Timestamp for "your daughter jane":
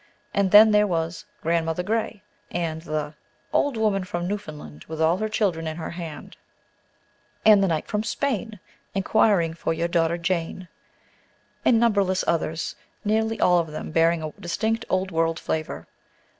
9.75-10.67